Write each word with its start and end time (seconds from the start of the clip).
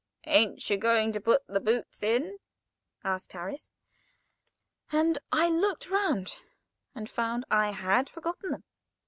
"Ain't 0.25 0.67
you 0.67 0.77
going 0.77 1.11
to 1.11 1.21
put 1.21 1.45
the 1.45 1.59
boots 1.59 2.01
in?" 2.01 2.39
said 3.03 3.31
Harris. 3.31 3.69
And 4.91 5.19
I 5.31 5.47
looked 5.47 5.91
round, 5.91 6.37
and 6.95 7.07
found 7.07 7.45
I 7.51 7.69
had 7.69 8.09
forgotten 8.09 8.49
them. 8.49 8.63